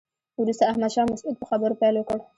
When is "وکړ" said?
1.97-2.17